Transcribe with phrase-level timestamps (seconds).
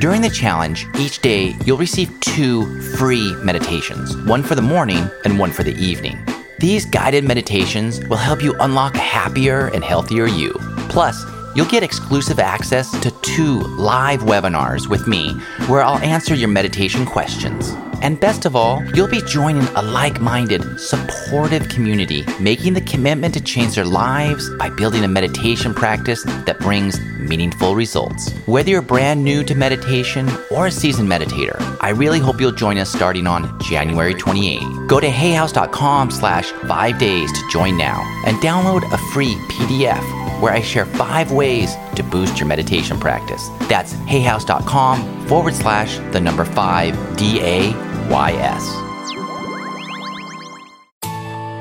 [0.00, 5.38] During the challenge, each day you'll receive two free meditations one for the morning and
[5.38, 6.18] one for the evening.
[6.58, 10.54] These guided meditations will help you unlock a happier and healthier you.
[10.88, 11.22] Plus,
[11.54, 15.32] you'll get exclusive access to two live webinars with me
[15.66, 17.74] where I'll answer your meditation questions.
[18.02, 23.34] And best of all, you'll be joining a like minded, supportive community, making the commitment
[23.34, 28.32] to change their lives by building a meditation practice that brings meaningful results.
[28.46, 32.78] Whether you're brand new to meditation or a seasoned meditator, I really hope you'll join
[32.78, 34.60] us starting on January 28.
[34.86, 40.52] Go to hayhouse.com slash five days to join now and download a free PDF where
[40.52, 43.48] I share five ways to boost your meditation practice.
[43.68, 47.70] That's hayhouse.com forward slash the number five D A
[48.08, 48.90] Y S.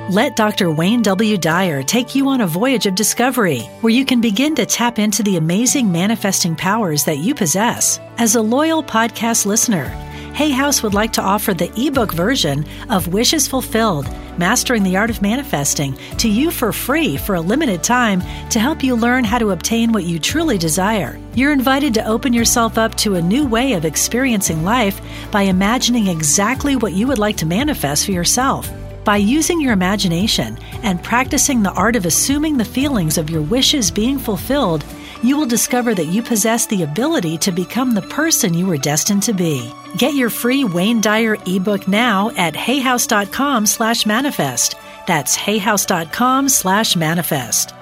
[0.09, 0.72] Let Dr.
[0.72, 1.38] Wayne W.
[1.38, 5.22] Dyer take you on a voyage of discovery where you can begin to tap into
[5.22, 8.00] the amazing manifesting powers that you possess.
[8.17, 9.85] As a loyal podcast listener,
[10.33, 15.09] Hay House would like to offer the ebook version of Wishes Fulfilled Mastering the Art
[15.09, 19.38] of Manifesting to you for free for a limited time to help you learn how
[19.38, 21.19] to obtain what you truly desire.
[21.35, 26.07] You're invited to open yourself up to a new way of experiencing life by imagining
[26.07, 28.72] exactly what you would like to manifest for yourself.
[29.03, 33.91] By using your imagination and practicing the art of assuming the feelings of your wishes
[33.91, 34.85] being fulfilled,
[35.23, 39.23] you will discover that you possess the ability to become the person you were destined
[39.23, 39.72] to be.
[39.98, 44.75] Get your free Wayne Dyer ebook now at hayhouse.com slash manifest.
[45.08, 47.74] That's hayhouse.com slash manifest.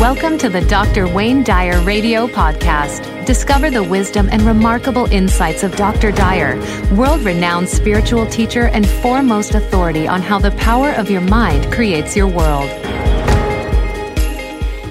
[0.00, 1.08] Welcome to the Dr.
[1.08, 3.13] Wayne Dyer Radio Podcast.
[3.26, 6.12] Discover the wisdom and remarkable insights of Dr.
[6.12, 6.60] Dyer,
[6.94, 12.14] world renowned spiritual teacher and foremost authority on how the power of your mind creates
[12.14, 12.68] your world.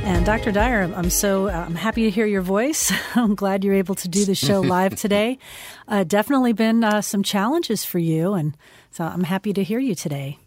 [0.03, 0.51] And Dr.
[0.51, 2.91] Dyer, I'm so uh, I'm happy to hear your voice.
[3.15, 5.37] I'm glad you're able to do the show live today.
[5.87, 8.57] Uh, definitely been uh, some challenges for you, and
[8.89, 10.39] so I'm happy to hear you today.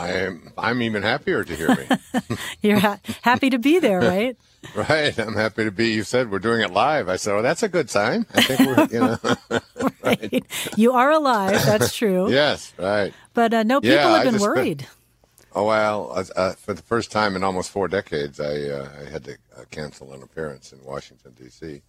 [0.00, 1.86] I'm I'm even happier to hear me.
[2.62, 4.36] You're ha- happy to be there, right?
[4.74, 5.16] right.
[5.18, 5.88] I'm happy to be.
[5.92, 7.08] You said we're doing it live.
[7.08, 9.60] I said, "Oh, that's a good sign." I think we're, you know,
[10.04, 10.44] right.
[10.76, 11.62] You are alive.
[11.64, 12.30] That's true.
[12.30, 13.12] yes, right.
[13.34, 14.86] But uh, no, people Yeah, have been worried.
[15.54, 19.10] Oh well, uh, uh, for the first time in almost four decades, I uh, I
[19.10, 21.82] had to uh, cancel an appearance in Washington D.C.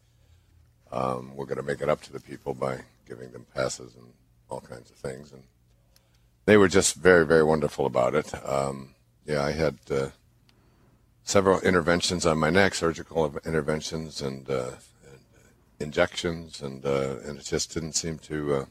[0.91, 4.05] Um, we're going to make it up to the people by giving them passes and
[4.49, 5.43] all kinds of things, and
[6.45, 8.33] they were just very, very wonderful about it.
[8.47, 10.09] Um, yeah, I had uh,
[11.23, 14.71] several interventions on my neck, surgical interventions and, uh,
[15.05, 15.19] and
[15.79, 18.65] injections, and uh, and it just didn't seem to uh,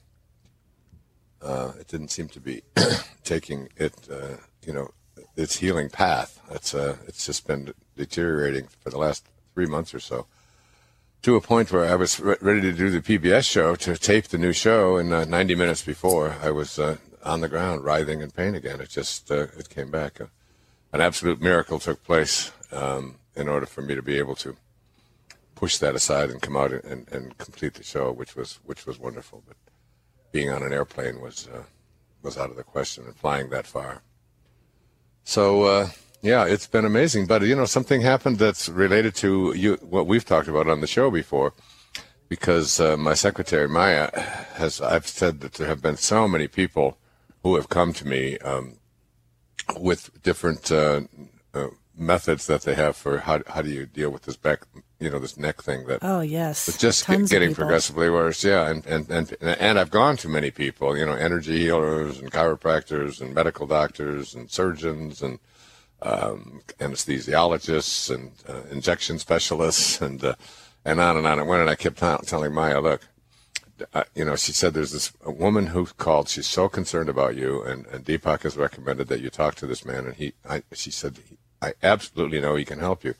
[1.42, 2.62] uh, it didn't seem to be
[3.24, 4.36] taking it, uh,
[4.66, 4.90] you know,
[5.36, 6.40] its healing path.
[6.50, 10.26] It's uh, it's just been deteriorating for the last three months or so.
[11.22, 14.28] To a point where I was re- ready to do the PBS show to tape
[14.28, 18.20] the new show, and uh, 90 minutes before I was uh, on the ground, writhing
[18.20, 18.80] in pain again.
[18.80, 20.20] It just uh, it came back.
[20.20, 20.26] Uh,
[20.92, 24.56] an absolute miracle took place um, in order for me to be able to
[25.54, 28.98] push that aside and come out and, and complete the show, which was which was
[28.98, 29.42] wonderful.
[29.46, 29.56] But
[30.32, 31.62] being on an airplane was uh,
[32.22, 34.02] was out of the question, and flying that far.
[35.24, 35.88] So uh,
[36.22, 37.26] yeah, it's been amazing.
[37.26, 40.86] But you know, something happened that's related to you, what we've talked about on the
[40.86, 41.52] show before
[42.30, 44.08] because uh, my secretary Maya
[44.54, 46.96] has I've said that there have been so many people
[47.42, 48.78] who have come to me um,
[49.78, 51.02] with different uh,
[51.54, 54.62] uh, methods that they have for how how do you deal with this back
[55.00, 58.44] you know this neck thing that Oh yes, it's just of getting progressively worse.
[58.44, 62.30] Yeah, and, and and and I've gone to many people, you know, energy healers and
[62.30, 65.38] chiropractors and medical doctors and surgeons and
[66.02, 70.34] um, anesthesiologists and uh, injection specialists and uh,
[70.84, 71.62] and on and on and went.
[71.62, 73.02] And I kept t- telling Maya, look,
[74.14, 76.28] you know, she said there's this woman who called.
[76.28, 79.84] She's so concerned about you, and, and Deepak has recommended that you talk to this
[79.84, 80.06] man.
[80.06, 81.18] And he, I, she said,
[81.62, 83.14] I absolutely know he can help you.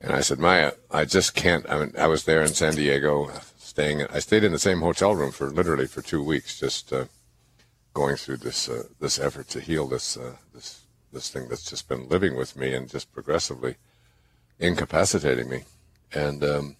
[0.00, 1.68] And I said, Maya, I just can't.
[1.68, 4.06] I mean, I was there in San Diego, staying.
[4.06, 7.04] I stayed in the same hotel room for literally for two weeks, just uh,
[7.92, 10.80] going through this uh, this effort to heal this uh, this
[11.12, 13.76] this thing that's just been living with me and just progressively
[14.58, 15.64] incapacitating me.
[16.12, 16.76] And um,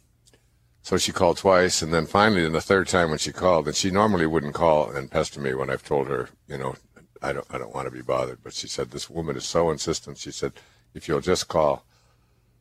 [0.82, 3.76] so she called twice, and then finally, in the third time when she called, and
[3.76, 6.74] she normally wouldn't call and pester me when I've told her, you know,
[7.22, 8.38] I don't I don't want to be bothered.
[8.42, 10.18] But she said this woman is so insistent.
[10.18, 10.52] She said,
[10.94, 11.84] if you'll just call.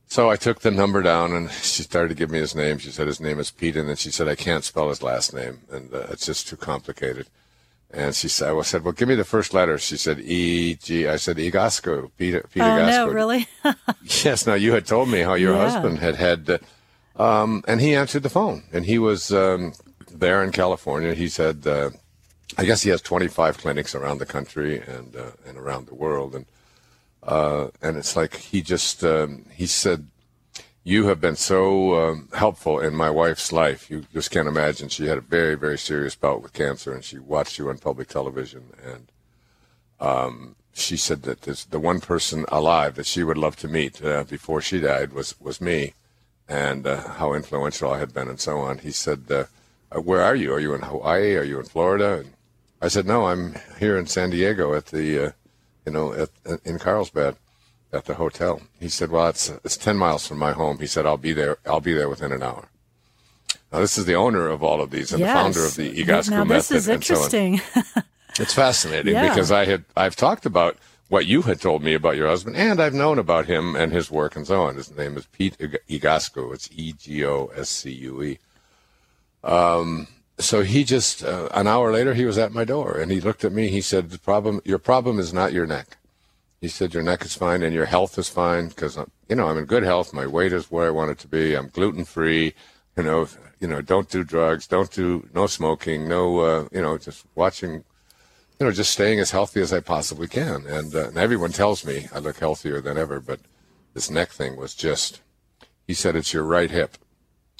[0.07, 2.77] So I took the number down, and she started to give me his name.
[2.77, 5.33] She said his name is Pete, and then she said I can't spell his last
[5.33, 7.27] name, and uh, it's just too complicated.
[7.92, 9.80] And she said, I said, well, give me the first letter.
[9.80, 11.07] She said, E G.
[11.07, 12.89] I said, Egoscue, Peter, Peter oh, Gasco.
[12.89, 13.48] no, really?
[14.24, 14.45] yes.
[14.45, 15.69] Now you had told me how your Yeah.
[15.69, 16.57] husband had had, uh,
[17.19, 19.74] um, and he answered the phone, and he was um,
[20.12, 21.13] there in California.
[21.13, 21.92] He said, uh,
[22.57, 26.33] I guess he has 25 clinics around the country and uh, and around the world,
[26.33, 26.45] and
[27.21, 30.07] uh, and it's like he just um, he said,
[30.83, 33.92] you have been so um, helpful in my wife's life.
[33.92, 34.89] You just can't imagine.
[34.89, 38.07] She had a very, very serious bout with cancer, and she watched you on public
[38.07, 38.74] television.
[38.83, 39.12] And
[40.00, 44.04] um, she said that this, the one person alive that she would love to meet
[44.04, 45.94] uh, before she died was was me,
[46.50, 48.80] and uh, how influential I had been, and so on.
[48.80, 49.46] He said, uh,
[49.96, 50.51] uh, "Where are you?
[50.54, 51.36] Are you in Hawaii?
[51.36, 52.34] Are you in Florida?" And
[52.81, 55.31] I said, "No, I'm here in San Diego at the, uh,
[55.86, 56.30] you know, at,
[56.66, 57.38] in Carlsbad."
[57.92, 58.62] at the hotel.
[58.80, 61.57] He said, "Well, it's it's ten miles from my home." He said, "I'll be there.
[61.66, 62.69] I'll be there within an hour."
[63.72, 66.30] Now, this is the owner of all of these and the founder of the Egoscue
[66.30, 66.56] now, method.
[66.56, 67.62] this is and so interesting.
[68.40, 69.28] It's fascinating Yeah.
[69.30, 70.78] because I had I've talked about
[71.09, 74.09] what you had told me about your husband, and I've known about him and his
[74.09, 74.75] work and so on.
[74.75, 76.53] His name is Pete Egoscue.
[76.53, 78.39] It's E G O S C U E.
[79.44, 80.07] Um,
[80.38, 83.44] so he just uh, an hour later he was at my door and he looked
[83.44, 83.67] at me.
[83.69, 85.97] He said, "The problem, your problem is not your neck."
[86.61, 88.97] He said, "Your neck is fine and your health is fine because
[89.27, 90.13] you know I'm in good health.
[90.13, 91.56] My weight is where I want it to be.
[91.56, 92.53] I'm gluten free.
[92.95, 93.27] You know,
[93.59, 97.83] you know, don't do drugs, don't do no smoking, no, uh, you know, just watching."
[98.59, 101.85] You know, just staying as healthy as I possibly can, and, uh, and everyone tells
[101.85, 103.21] me I look healthier than ever.
[103.21, 103.39] But
[103.94, 106.97] this neck thing was just—he said it's your right hip.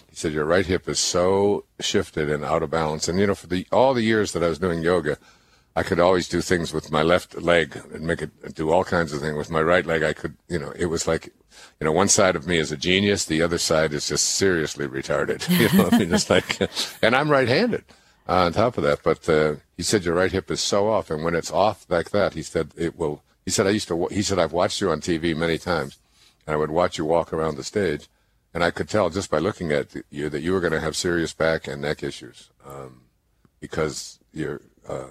[0.10, 3.08] He said your right hip is so shifted and out of balance.
[3.08, 5.18] And you know, for the all the years that I was doing yoga,
[5.74, 9.14] I could always do things with my left leg and make it do all kinds
[9.14, 10.04] of things with my right leg.
[10.04, 11.28] I could, you know, it was like,
[11.80, 14.86] you know, one side of me is a genius, the other side is just seriously
[14.86, 15.48] retarded.
[15.60, 16.60] You know, I mean, it's like,
[17.02, 17.86] and I'm right-handed
[18.38, 19.04] on top of that.
[19.04, 22.12] But uh, he said your right hip is so off, and when it's off like
[22.12, 23.24] that, he said it will.
[23.46, 24.08] He said I used to.
[24.08, 25.98] He said I've watched you on TV many times,
[26.46, 28.08] and I would watch you walk around the stage,
[28.54, 30.96] and I could tell just by looking at you that you were going to have
[30.96, 33.02] serious back and neck issues um,
[33.60, 34.62] because you're.
[34.88, 35.10] Uh,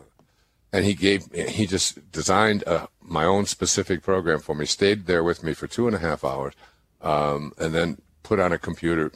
[0.71, 4.67] and he gave he just designed uh my own specific program for me.
[4.67, 6.53] Stayed there with me for two and a half hours,
[7.01, 9.11] um, and then put on a computer,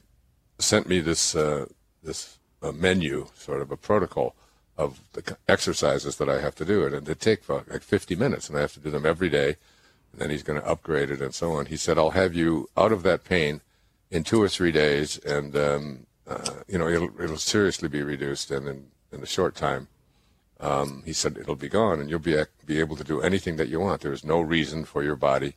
[0.59, 1.67] sent me this uh,
[2.03, 4.35] this uh, menu, sort of a protocol
[4.79, 8.49] of the exercises that I have to do, and they take uh, like 50 minutes,
[8.49, 9.57] and I have to do them every day.
[10.13, 11.67] And then he's going to upgrade it and so on.
[11.67, 13.61] He said, "I'll have you out of that pain
[14.11, 18.51] in two or three days, and um, uh, you know it'll it'll seriously be reduced,
[18.51, 19.89] and in in a short time."
[20.61, 23.69] Um, he said it'll be gone, and you'll be be able to do anything that
[23.69, 24.01] you want.
[24.03, 25.55] There is no reason for your body,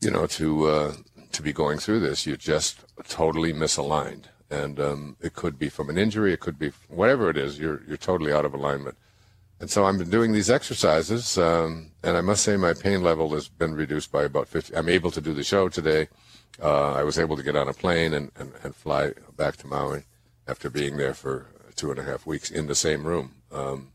[0.00, 0.92] you know, to uh,
[1.32, 2.26] to be going through this.
[2.26, 6.72] You're just totally misaligned, and um, it could be from an injury, it could be
[6.88, 7.58] whatever it is.
[7.58, 8.96] You're you're totally out of alignment.
[9.60, 13.30] And so I've been doing these exercises, um, and I must say my pain level
[13.30, 14.76] has been reduced by about 50.
[14.76, 16.08] I'm able to do the show today.
[16.62, 19.66] Uh, I was able to get on a plane and, and, and fly back to
[19.66, 20.04] Maui
[20.46, 23.34] after being there for two and a half weeks in the same room.
[23.52, 23.92] Um,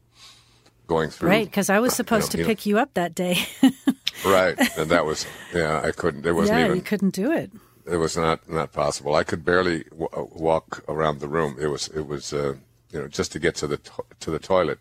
[0.87, 1.29] going through.
[1.29, 3.37] Right, because I was you supposed know, to you know, pick you up that day.
[4.25, 5.81] right, and that was yeah.
[5.83, 6.25] I couldn't.
[6.25, 6.77] It wasn't yeah, even.
[6.77, 7.51] you couldn't do it.
[7.91, 9.15] It was not not possible.
[9.15, 11.57] I could barely w- uh, walk around the room.
[11.59, 12.55] It was it was uh,
[12.91, 14.79] you know just to get to the to- to the toilet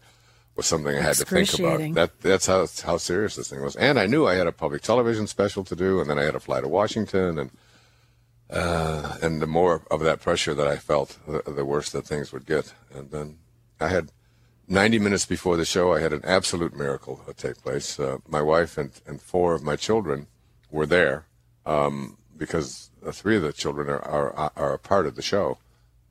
[0.56, 1.78] was something I had to think about.
[1.94, 3.76] That that's how how serious this thing was.
[3.76, 6.34] And I knew I had a public television special to do, and then I had
[6.34, 7.50] to fly to Washington, and
[8.50, 12.32] uh, and the more of that pressure that I felt, the, the worse that things
[12.32, 12.72] would get.
[12.94, 13.38] And then
[13.80, 14.10] I had
[14.68, 17.98] 90 minutes before the show, I had an absolute miracle take place.
[17.98, 20.26] Uh, my wife and, and four of my children
[20.70, 21.26] were there
[21.66, 25.58] um, because three of the children are, are, are a part of the show.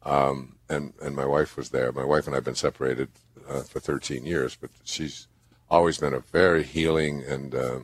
[0.03, 1.91] Um, and, and my wife was there.
[1.91, 3.10] My wife and I have been separated
[3.48, 5.27] uh, for 13 years, but she's
[5.69, 7.79] always been a very healing and uh,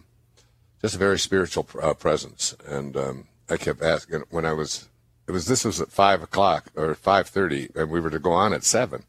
[0.82, 2.56] just a very spiritual uh, presence.
[2.68, 4.90] And um, I kept asking when I was,
[5.28, 8.54] it was this was at five o'clock or 5:30, and we were to go on
[8.54, 9.06] at seven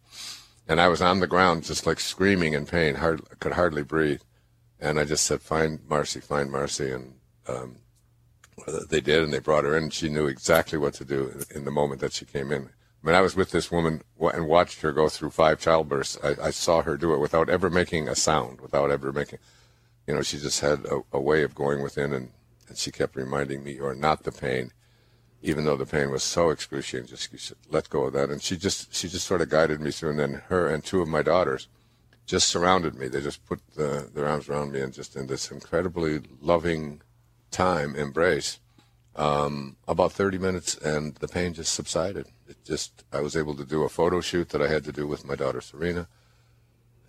[0.66, 4.22] and I was on the ground just like screaming in pain, hard, could hardly breathe.
[4.80, 7.14] And I just said, "Find Marcy, find Marcy," and
[7.46, 7.76] um,
[8.90, 9.90] they did, and they brought her in.
[9.90, 12.64] She knew exactly what to do in the moment that she came in.
[12.64, 16.18] I mean, I was with this woman and watched her go through five childbirths.
[16.24, 19.40] I, I saw her do it without ever making a sound, without ever making,
[20.06, 22.30] you know, she just had a, a way of going within, and,
[22.68, 24.72] and she kept reminding me, "You're not the pain."
[25.44, 28.30] even though the pain was so excruciating, just let go of that.
[28.30, 30.10] And she just she just sort of guided me through.
[30.10, 31.68] And then her and two of my daughters
[32.24, 33.08] just surrounded me.
[33.08, 37.02] They just put the, their arms around me and just in this incredibly loving
[37.54, 38.58] time embrace.
[39.16, 42.26] Um, about 30 minutes, and the pain just subsided.
[42.48, 45.06] It just I was able to do a photo shoot that I had to do
[45.06, 46.08] with my daughter Serena,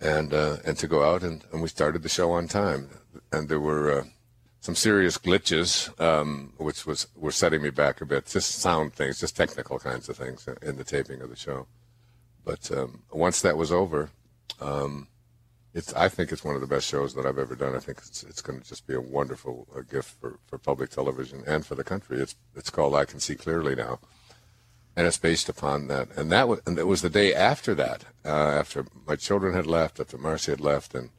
[0.00, 2.90] and uh, and to go out and, and we started the show on time.
[3.32, 4.04] And there were uh,
[4.60, 8.26] some serious glitches, um, which was were setting me back a bit.
[8.26, 11.66] Just sound things, just technical kinds of things in the taping of the show.
[12.44, 14.10] But um, once that was over,
[14.60, 15.08] um,
[15.76, 17.76] it's I think it's one of the best shows that I've ever done.
[17.76, 20.88] I think it's it's going to just be a wonderful uh, gift for, for public
[20.88, 22.18] television and for the country.
[22.18, 24.00] It's it's called I Can See Clearly Now,
[24.96, 26.08] and it's based upon that.
[26.16, 28.28] And that was and it was the day after that, uh,
[28.62, 31.10] after my children had left, after Marcy had left, and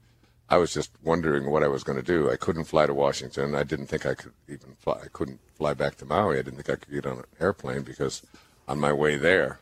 [0.50, 2.32] I was just wondering what I was going to do.
[2.32, 3.54] I couldn't fly to Washington.
[3.54, 5.02] I didn't think I could even fly.
[5.04, 6.40] I couldn't fly back to Maui.
[6.40, 8.24] I didn't think I could get on an airplane because
[8.68, 9.60] on my way there,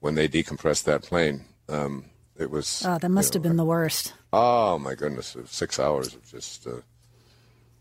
[0.00, 2.06] when they decompressed that plane, um,
[2.38, 2.84] it was.
[2.86, 4.14] Oh, that must have know, been the worst.
[4.32, 6.66] Oh my goodness, six hours of just.
[6.66, 6.80] Uh,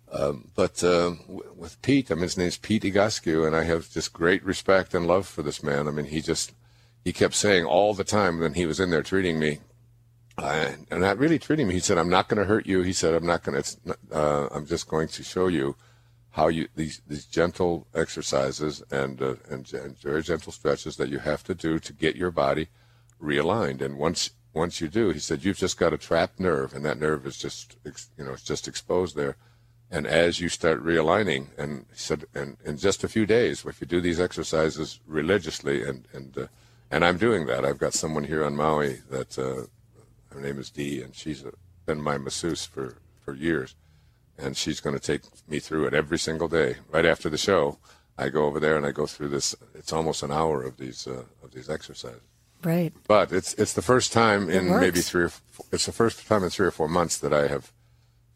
[0.09, 1.15] um, but uh,
[1.55, 5.05] with Pete, I mean, his name's Pete Egoscue, and I have just great respect and
[5.05, 5.87] love for this man.
[5.87, 6.53] I mean, he just
[7.03, 9.59] he kept saying all the time when he was in there treating me,
[10.37, 11.73] uh, and not really treating me.
[11.73, 13.97] He said, "I'm not going to hurt you." He said, "I'm not going to.
[14.11, 15.75] Uh, I'm just going to show you
[16.31, 21.19] how you these these gentle exercises and, uh, and and very gentle stretches that you
[21.19, 22.69] have to do to get your body
[23.21, 23.81] realigned.
[23.81, 26.99] And once once you do, he said, you've just got a trapped nerve, and that
[26.99, 29.35] nerve is just you know it's just exposed there.
[29.89, 33.79] And as you start realigning, and he said, and in just a few days, if
[33.79, 36.47] you do these exercises religiously, and and uh,
[36.89, 37.65] and I'm doing that.
[37.65, 39.67] I've got someone here on Maui that uh,
[40.33, 41.51] her name is Dee, and she's a,
[41.85, 43.75] been my masseuse for, for years.
[44.37, 46.75] And she's going to take me through it every single day.
[46.91, 47.79] Right after the show,
[48.17, 49.55] I go over there and I go through this.
[49.73, 52.21] It's almost an hour of these uh, of these exercises.
[52.63, 52.93] Right.
[53.07, 56.43] But it's it's the first time in maybe three or four, it's the first time
[56.43, 57.71] in three or four months that I have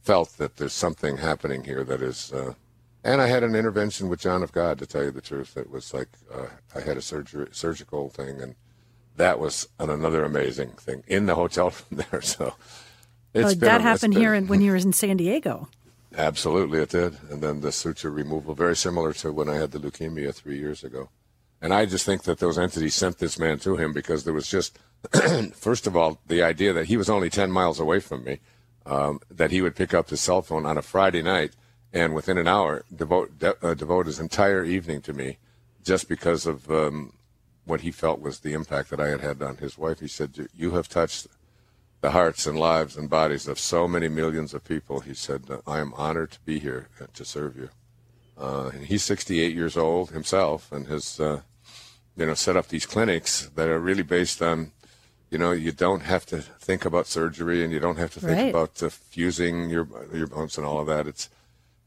[0.01, 2.32] felt that there's something happening here that is.
[2.32, 2.54] Uh,
[3.04, 5.58] and I had an intervention with John of God to tell you the truth.
[5.58, 8.56] It was like uh, I had a surgery surgical thing and
[9.18, 12.22] that was an, another amazing thing in the hotel from there.
[12.22, 12.54] So
[13.34, 15.70] it's that happened been, here when you were in San Diego.
[16.18, 17.18] Absolutely, it did.
[17.30, 20.84] And then the suture removal, very similar to when I had the leukemia three years
[20.84, 21.10] ago.
[21.62, 24.48] And I just think that those entities sent this man to him because there was
[24.48, 24.80] just,
[25.53, 28.39] first of all, the idea that he was only 10 miles away from me,
[28.86, 31.51] um, that he would pick up his cell phone on a Friday night
[31.94, 35.38] and within an hour devote, de- uh, devote his entire evening to me
[35.84, 37.13] just because of um,
[37.65, 40.00] what he felt was the impact that I had had on his wife.
[40.00, 41.27] He said, "You have touched
[42.01, 45.80] the hearts and lives and bodies of so many millions of people." He said, "I
[45.80, 47.70] am honored to be here to serve you."
[48.38, 51.20] Uh, and he's 68 years old himself, and his.
[51.20, 51.41] uh,
[52.22, 54.72] you know set up these clinics that are really based on.
[55.30, 58.38] You know, you don't have to think about surgery, and you don't have to think
[58.38, 58.50] right.
[58.50, 61.08] about uh, fusing your your bones and all of that.
[61.08, 61.30] It's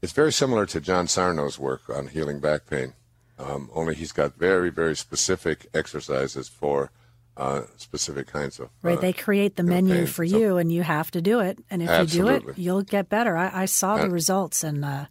[0.01, 2.93] it's very similar to John Sarno's work on healing back pain.
[3.37, 6.91] Um, only he's got very, very specific exercises for
[7.37, 8.69] uh, specific kinds of.
[8.81, 8.97] Right.
[8.97, 10.07] Uh, they create the menu pain.
[10.07, 11.59] for so, you, and you have to do it.
[11.69, 12.33] And if absolutely.
[12.33, 13.35] you do it, you'll get better.
[13.35, 15.05] I, I saw the results, and uh,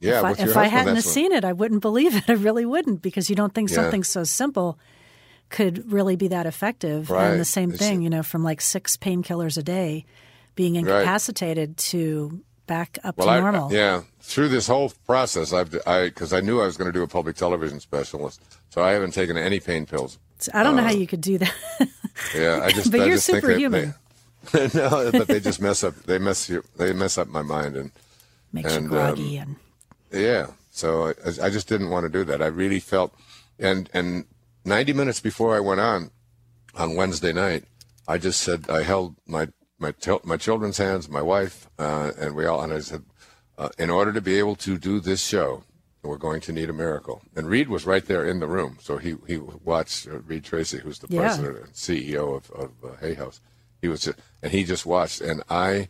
[0.00, 2.24] yeah, if I, if I hadn't have seen it, I wouldn't believe it.
[2.28, 3.76] I really wouldn't, because you don't think yeah.
[3.76, 4.78] something so simple
[5.50, 7.10] could really be that effective.
[7.10, 7.30] Right.
[7.30, 10.04] And the same thing, you know, from like six painkillers a day,
[10.54, 11.76] being incapacitated right.
[11.76, 13.72] to back up well, to normal.
[13.72, 17.02] Yeah, through this whole process, I've I because I knew I was going to do
[17.02, 18.40] a public television specialist,
[18.70, 20.18] so I haven't taken any pain pills.
[20.54, 21.54] I don't uh, know how uh, you could do that.
[22.34, 23.94] yeah, I just but I you're just superhuman.
[24.52, 25.94] They, no, but they just mess up.
[26.04, 26.62] They mess you.
[26.76, 27.90] They mess up my mind and
[28.52, 29.56] makes and, you groggy um, and
[30.12, 30.48] yeah.
[30.70, 32.42] So I, I just didn't want to do that.
[32.42, 33.14] I really felt
[33.58, 34.26] and and
[34.64, 36.10] 90 minutes before I went on
[36.74, 37.64] on Wednesday night,
[38.06, 39.48] I just said I held my
[39.78, 42.62] my my children's hands, my wife, uh, and we all.
[42.62, 43.04] And I said,
[43.56, 45.64] uh, in order to be able to do this show,
[46.02, 47.22] we're going to need a miracle.
[47.36, 50.78] And Reid was right there in the room, so he he watched uh, Reid Tracy,
[50.78, 51.20] who's the yeah.
[51.20, 53.40] president and CEO of of uh, Hay House.
[53.80, 55.88] He was, just, and he just watched, and I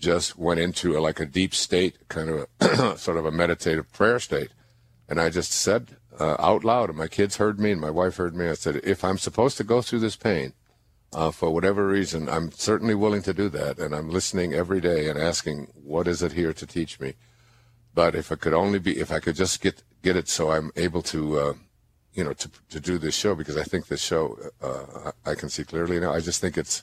[0.00, 3.92] just went into a, like a deep state, kind of a sort of a meditative
[3.92, 4.50] prayer state,
[5.08, 8.16] and I just said uh, out loud, and my kids heard me, and my wife
[8.16, 8.48] heard me.
[8.48, 10.54] I said, if I'm supposed to go through this pain
[11.12, 15.08] uh, for whatever reason, I'm certainly willing to do that, and I'm listening every day
[15.08, 17.14] and asking, "What is it here to teach me?"
[17.94, 20.70] But if I could only be, if I could just get get it so I'm
[20.76, 21.52] able to uh,
[22.12, 25.48] you know, to to do this show because I think this show uh, I can
[25.48, 26.12] see clearly now.
[26.12, 26.82] I just think it's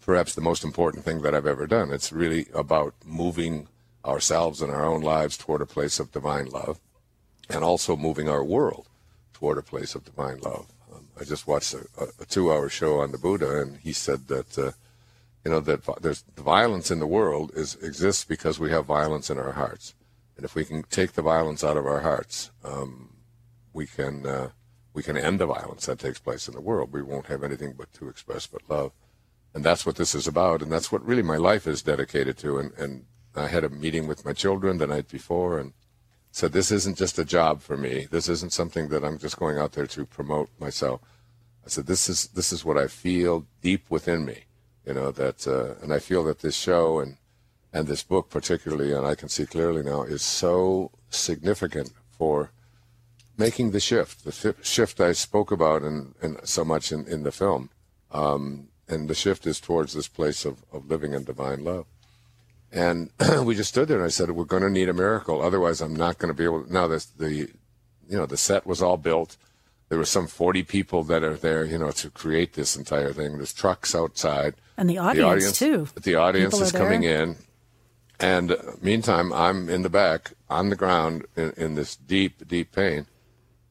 [0.00, 1.90] perhaps the most important thing that I've ever done.
[1.90, 3.68] It's really about moving
[4.04, 6.80] ourselves and our own lives toward a place of divine love,
[7.48, 8.88] and also moving our world
[9.32, 10.66] toward a place of divine love.
[10.92, 11.86] Um, I just watched a,
[12.18, 14.58] a, two-hour show on the Buddha, and he said that.
[14.58, 14.72] Uh,
[15.44, 19.30] you know that there's the violence in the world is exists because we have violence
[19.30, 19.94] in our hearts,
[20.36, 23.14] and if we can take the violence out of our hearts, um,
[23.72, 24.50] we can uh,
[24.92, 26.92] we can end the violence that takes place in the world.
[26.92, 28.92] We won't have anything but to express but love,
[29.54, 32.58] and that's what this is about, and that's what really my life is dedicated to.
[32.58, 33.04] And, and
[33.34, 35.72] I had a meeting with my children the night before, and
[36.32, 38.06] said this isn't just a job for me.
[38.10, 41.00] This isn't something that I'm just going out there to promote myself.
[41.64, 44.44] I said this is this is what I feel deep within me,
[44.86, 47.16] you know that, uh, and I feel that this show and
[47.72, 52.50] and this book particularly, and I can see clearly now, is so significant for
[53.36, 56.14] making the shift, the shift I spoke about and
[56.44, 57.70] so much in, in the film.
[58.10, 61.86] Um, and the shift is towards this place of, of living in divine love.
[62.72, 63.10] And
[63.44, 65.42] we just stood there and I said, we're going to need a miracle.
[65.42, 66.72] Otherwise, I'm not going to be able to.
[66.72, 67.48] Now, this, the, you
[68.08, 69.36] know, the set was all built.
[69.88, 73.36] There were some 40 people that are there, you know, to create this entire thing.
[73.36, 74.54] There's trucks outside.
[74.76, 75.88] And the audience, the audience too.
[76.00, 77.36] The audience people is coming in.
[78.20, 82.70] And uh, meantime, I'm in the back on the ground in, in this deep, deep
[82.72, 83.06] pain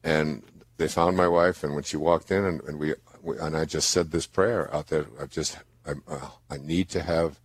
[0.02, 0.42] and
[0.76, 1.62] they found my wife.
[1.62, 4.88] And when she walked in, and, and we, and I just said this prayer out
[4.88, 5.06] there.
[5.20, 5.94] I just I,
[6.50, 7.40] I need to have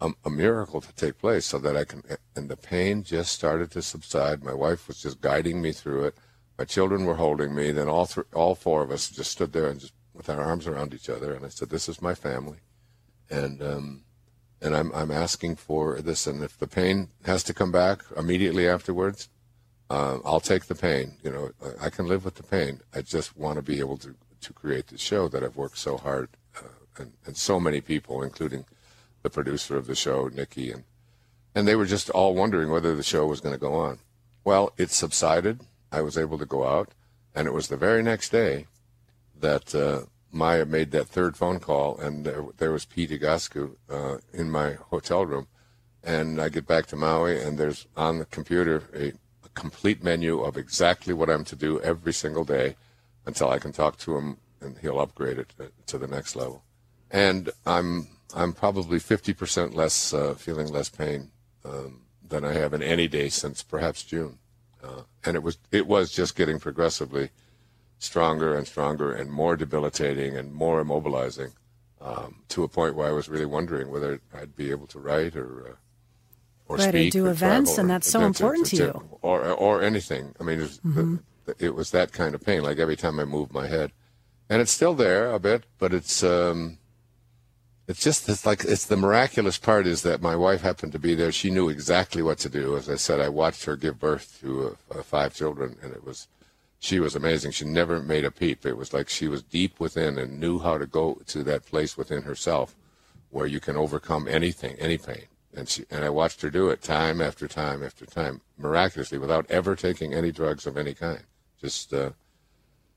[0.00, 2.02] a, a, miracle to take place so that I can.
[2.36, 4.42] And the pain just started to subside.
[4.42, 6.16] My wife was just guiding me through it.
[6.58, 7.72] My children were holding me.
[7.72, 10.66] Then all three, all four of us just stood there and just with our arms
[10.66, 11.32] around each other.
[11.32, 12.58] And I said, "This is my family,"
[13.30, 14.04] and um,
[14.60, 16.26] and I'm I'm asking for this.
[16.26, 19.28] And if the pain has to come back immediately afterwards,
[19.88, 21.16] uh, I'll take the pain.
[21.22, 21.50] You know,
[21.80, 22.80] I can live with the pain.
[22.94, 25.96] I just want to be able to to create the show that I've worked so
[25.96, 26.68] hard, uh,
[26.98, 28.64] and and so many people, including
[29.22, 30.84] the producer of the show, Nikki, and
[31.54, 33.98] and they were just all wondering whether the show was going to go on.
[34.44, 35.60] Well, it subsided.
[35.90, 36.90] I was able to go out,
[37.34, 38.66] and it was the very next day
[39.38, 44.16] that uh, Maya made that third phone call, and there, there was Pete Egoscue uh,
[44.32, 45.46] in my hotel room.
[46.02, 49.12] And I get back to Maui, and there's on the computer a
[49.54, 52.76] complete menu of exactly what I'm to do every single day
[53.26, 55.52] until I can talk to him and he'll upgrade it
[55.86, 56.64] to the next level.
[57.10, 61.30] And I'm I'm probably 50% less uh, feeling less pain
[61.64, 64.38] um, than I have in any day since perhaps June.
[64.82, 67.30] Uh, and it was it was just getting progressively
[67.98, 71.52] stronger and stronger and more debilitating and more immobilizing
[72.00, 75.36] um, to a point where I was really wondering whether I'd be able to write
[75.36, 75.74] or uh,
[76.66, 79.18] or right, speak or do or events, and that's so important to, you.
[79.20, 80.34] Or or anything.
[80.40, 80.94] I mean, mm-hmm.
[80.94, 81.22] the,
[81.58, 82.62] it was that kind of pain.
[82.62, 83.92] Like every time I moved my head,
[84.48, 86.78] and it's still there a bit, but it's um,
[87.86, 91.14] it's just it's like it's the miraculous part is that my wife happened to be
[91.14, 91.32] there.
[91.32, 92.76] She knew exactly what to do.
[92.76, 96.04] As I said, I watched her give birth to uh, uh, five children, and it
[96.04, 96.28] was
[96.78, 97.52] she was amazing.
[97.52, 98.66] She never made a peep.
[98.66, 101.96] It was like she was deep within and knew how to go to that place
[101.96, 102.74] within herself
[103.30, 106.82] where you can overcome anything, any pain and she and I watched her do it
[106.82, 111.22] time after time after time, miraculously, without ever taking any drugs of any kind.
[111.62, 112.10] Just uh,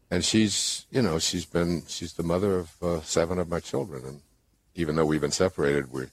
[0.10, 4.04] and she's you know she's been she's the mother of uh, seven of my children,
[4.04, 4.22] and
[4.74, 6.08] even though we've been separated, we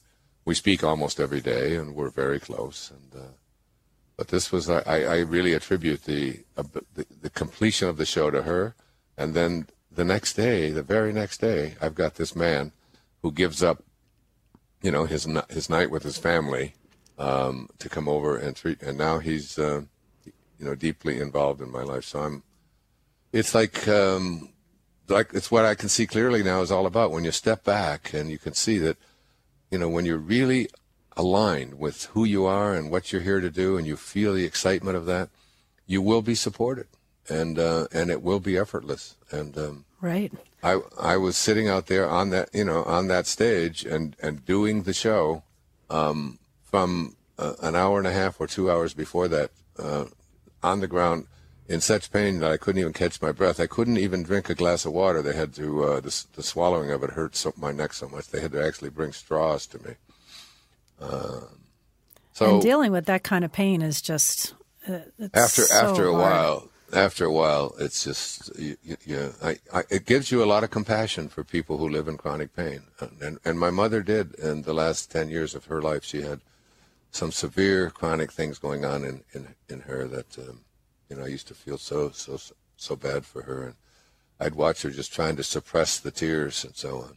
[0.44, 2.90] we speak almost every day, and we're very close.
[2.90, 3.28] And uh,
[4.16, 8.30] but this was I, I really attribute the, uh, the the completion of the show
[8.30, 8.74] to her,
[9.16, 12.72] and then the next day, the very next day, I've got this man
[13.22, 13.82] who gives up
[14.82, 16.74] you know his his night with his family
[17.18, 18.82] um, to come over and treat.
[18.82, 19.82] And now he's uh,
[20.62, 22.04] you know deeply involved in my life.
[22.04, 22.42] So I'm.
[23.32, 24.50] It's like um,
[25.08, 28.14] like it's what I can see clearly now is all about when you step back
[28.14, 28.96] and you can see that
[29.70, 30.68] you know when you're really
[31.16, 34.44] aligned with who you are and what you're here to do and you feel the
[34.44, 35.28] excitement of that
[35.86, 36.86] you will be supported
[37.28, 41.86] and uh, and it will be effortless and um, right I I was sitting out
[41.86, 45.42] there on that you know on that stage and and doing the show
[45.90, 50.04] um, from uh, an hour and a half or two hours before that uh,
[50.62, 51.26] on the ground
[51.68, 53.60] in such pain that I couldn't even catch my breath.
[53.60, 55.22] I couldn't even drink a glass of water.
[55.22, 58.28] They had to uh, the, the swallowing of it hurt so, my neck so much.
[58.28, 59.94] They had to actually bring straws to me.
[61.00, 61.60] Um,
[62.32, 64.54] so and dealing with that kind of pain is just
[64.88, 65.00] uh,
[65.34, 66.22] after so after a hard.
[66.22, 70.64] while after a while, it's just you, you I, I, it gives you a lot
[70.64, 72.82] of compassion for people who live in chronic pain,
[73.20, 76.04] and and my mother did in the last ten years of her life.
[76.04, 76.40] She had
[77.12, 80.60] some severe chronic things going on in in, in her that um,
[81.08, 82.36] you know I used to feel so so
[82.82, 83.62] so bad for her.
[83.62, 83.74] And
[84.40, 87.16] I'd watch her just trying to suppress the tears and so on.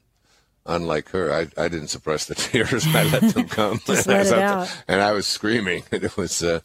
[0.68, 2.86] Unlike her, I, I didn't suppress the tears.
[2.88, 3.80] I let them come.
[3.86, 4.76] just let it out.
[4.88, 5.84] And I was screaming.
[5.92, 6.62] It was, uh,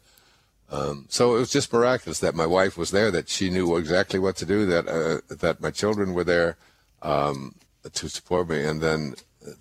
[0.69, 4.19] um, so it was just miraculous that my wife was there, that she knew exactly
[4.19, 6.57] what to do, that, uh, that my children were there,
[7.01, 7.55] um,
[7.93, 8.63] to support me.
[8.63, 9.15] And then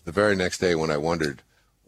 [0.04, 1.42] the very next day when I wondered,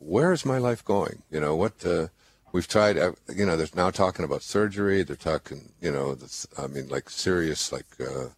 [0.04, 1.22] where is my life going?
[1.30, 2.08] You know, what, uh,
[2.52, 5.02] we've tried, uh, you know, they're now talking about surgery.
[5.02, 8.28] They're talking, you know, this, I mean, like serious, like, uh,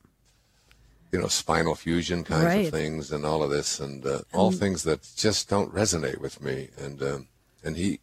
[1.13, 2.67] you know, spinal fusion kinds Right.
[2.67, 6.43] of things and all of this and uh, all things that just don't resonate with
[6.43, 6.69] me.
[6.77, 7.29] And, um,
[7.63, 8.01] and he,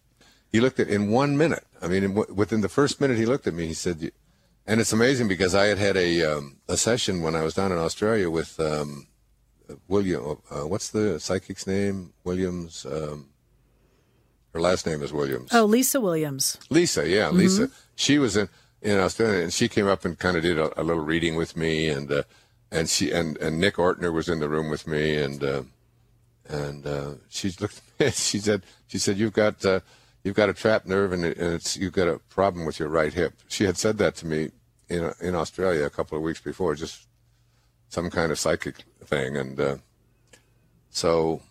[0.51, 1.65] he looked at in one minute.
[1.81, 4.11] I mean, in, w- within the first minute he looked at me, he said,
[4.65, 7.71] and it's amazing because I had had a, um, a session when I was down
[7.71, 9.07] in Australia with, um,
[9.87, 12.13] William, uh, what's the psychic's name?
[12.25, 13.29] Williams, um,
[14.53, 15.49] her last name is Williams.
[15.53, 16.57] Oh, Lisa Williams.
[16.69, 17.69] Lisa, yeah, Lisa.
[17.95, 18.49] She was in
[18.81, 21.55] in Australia, and she came up and kind of did a, a little reading with
[21.55, 22.23] me, and uh,
[22.71, 25.63] and she and, and Nick Ortner was in the room with me, and uh,
[26.47, 27.81] and uh, she looked.
[27.99, 29.79] at me, she said, she said, you've got uh,
[30.23, 32.89] you've got a trapped nerve, and, it, and it's you've got a problem with your
[32.89, 33.33] right hip.
[33.47, 34.51] She had said that to me
[34.89, 37.07] in in Australia a couple of weeks before, just
[37.89, 39.77] some kind of psychic thing, and uh,
[40.89, 41.41] so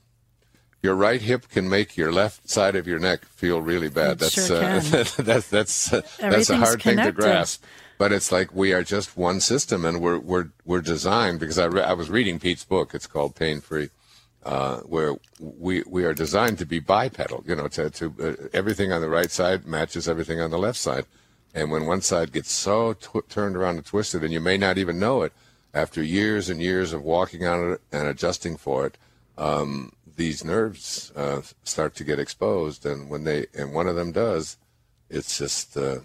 [0.82, 4.12] your right hip can make your left side of your neck feel really bad.
[4.12, 5.06] It that's sure uh, can.
[5.24, 7.64] that's that's uh, that's a hard thing to grasp.
[7.98, 11.66] But it's like we are just one system, and we're we're we're designed because I
[11.66, 12.94] re- I was reading Pete's book.
[12.94, 13.90] It's called Pain Free,
[14.42, 17.44] uh, where we we are designed to be bipedal.
[17.46, 20.78] You know, to to uh, everything on the right side matches everything on the left
[20.78, 21.04] side,
[21.54, 24.78] and when one side gets so tw- turned around and twisted, and you may not
[24.78, 25.34] even know it,
[25.74, 28.96] after years and years of walking on it and adjusting for it,
[29.40, 34.12] um, these nerves uh, start to get exposed, and when they and one of them
[34.12, 34.58] does,
[35.08, 36.00] it's just uh,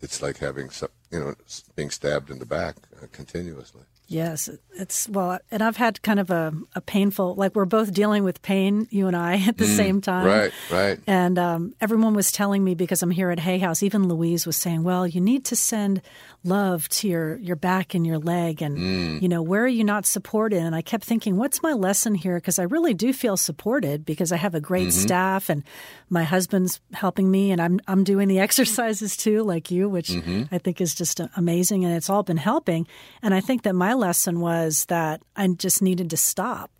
[0.00, 1.34] it's like having some, you know
[1.76, 3.82] being stabbed in the back uh, continuously.
[4.10, 8.24] Yes, it's well, and I've had kind of a, a painful, like we're both dealing
[8.24, 10.26] with pain, you and I, at the mm, same time.
[10.26, 10.98] Right, right.
[11.06, 13.84] And um, everyone was telling me because I'm here at Hay House.
[13.84, 16.02] Even Louise was saying, "Well, you need to send
[16.42, 19.22] love to your your back and your leg, and mm.
[19.22, 22.34] you know where are you not supported?" And I kept thinking, "What's my lesson here?"
[22.34, 25.02] Because I really do feel supported because I have a great mm-hmm.
[25.02, 25.62] staff and
[26.08, 30.52] my husband's helping me, and I'm I'm doing the exercises too, like you, which mm-hmm.
[30.52, 32.88] I think is just amazing, and it's all been helping.
[33.22, 36.70] And I think that my lesson was that I just needed to stop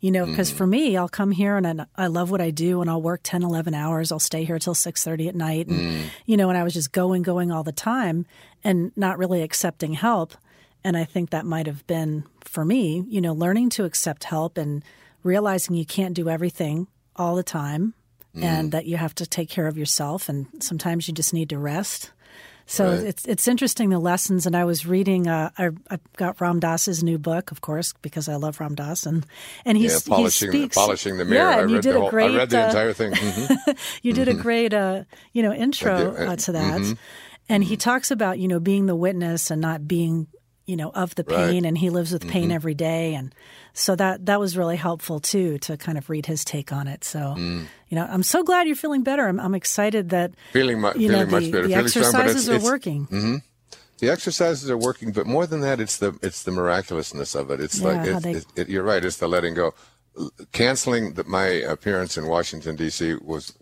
[0.00, 2.80] you know because for me i'll come here and I, I love what i do
[2.80, 4.12] and i'll work 10 11 hours.
[4.12, 6.02] I'll stay here till 6.30 at night and mm.
[6.26, 8.26] you know and i was just going going all the time
[8.64, 10.34] and not really accepting help.
[10.84, 14.58] And i think that might have been for me you know learning to accept help
[14.58, 14.84] and
[15.22, 17.94] realizing you can't do everything all the time
[18.34, 18.70] and mm.
[18.72, 22.12] that you have to take care of yourself and sometimes you just need to rest
[22.66, 23.04] so Right.
[23.04, 25.28] it's it's interesting the lessons, and I was reading.
[25.28, 29.06] Uh, I, I got Ram Dass's new book, of course, because I love Ram Dass,
[29.06, 29.24] and
[29.64, 31.50] and he's Yeah, polishing he speaks, the polishing the mirror.
[31.50, 32.30] Yeah, and you read did the a whole, great.
[32.34, 33.12] I read the uh, entire thing.
[33.14, 33.78] Mhm.
[34.02, 36.96] you did a great, uh, you know, intro did, uh, to that,
[37.48, 40.26] and he talks about you know being the witness and not being
[40.66, 41.36] you know of the Right.
[41.50, 43.34] pain, and he lives with pain every day, and
[43.72, 47.04] so that that was really helpful too to kind of read his take on it.
[47.04, 49.26] So you know, I'm so glad you're feeling better.
[49.28, 52.12] I'm, I'm excited that Feeling mu- you know feeling much the, better, the feeling strong,
[52.12, 53.32] but it's- exercises are it's- Mm-hmm.
[53.32, 53.42] working.
[53.98, 57.60] The exercises are working, but more than that, it's the it's the miraculousness of it.
[57.60, 58.22] It's Yeah, like how it,
[58.54, 59.02] they- it, you're right.
[59.04, 59.72] It's the letting go.
[60.52, 63.14] Canceling the, my appearance in Washington D.C.
[63.22, 63.52] was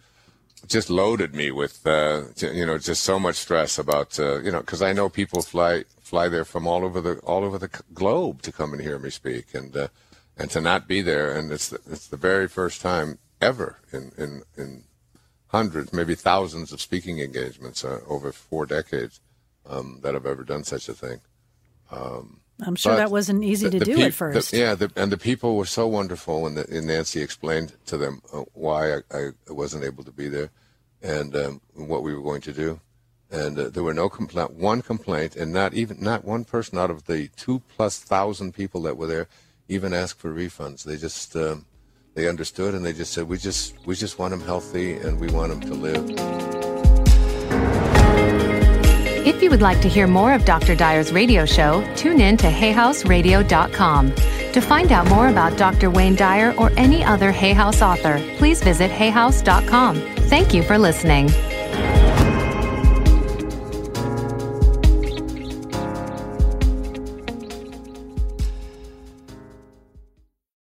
[0.66, 4.60] just loaded me with uh, you know just so much stress about uh, you know
[4.60, 8.42] because I know people fly fly there from all over the all over the globe
[8.42, 9.88] to come and hear me speak and uh,
[10.36, 14.12] and to not be there and it's the, it's the very first time ever in
[14.16, 14.84] in in
[15.48, 19.20] hundreds maybe thousands of speaking engagements uh, over four decades
[19.66, 21.20] um, that I've ever done such a thing.
[22.60, 24.50] I'm sure that wasn't easy to the do peop- at first.
[24.50, 27.96] The, yeah, the, and the people were so wonderful when, the, and Nancy explained to
[27.96, 30.50] them uh, why I, I wasn't able to be there
[31.02, 32.80] and um, what we were going to do.
[33.34, 36.90] And uh, there were no complaint, one complaint, and not even not one person out
[36.90, 39.26] of the two plus thousand people that were there
[39.68, 40.84] even asked for refunds.
[40.84, 41.66] They just um,
[42.14, 45.26] they understood and they just said we just we just want them healthy and we
[45.28, 46.04] want them to live.
[49.26, 50.76] If you would like to hear more of Dr.
[50.76, 54.14] Dyer's radio show, tune in to hayhouseradio.com.
[54.52, 55.90] To find out more about Dr.
[55.90, 59.96] Wayne Dyer or any other Hay House author, please visit hayhouse.com.
[60.28, 61.30] Thank you for listening.